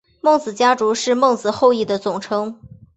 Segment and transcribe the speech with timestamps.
[0.19, 2.57] 孟子家族是孟子后裔的总称。